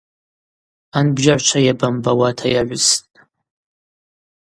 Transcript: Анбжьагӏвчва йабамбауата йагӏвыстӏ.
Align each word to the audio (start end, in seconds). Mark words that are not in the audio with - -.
Анбжьагӏвчва 0.97 1.59
йабамбауата 1.65 2.45
йагӏвыстӏ. 2.53 3.05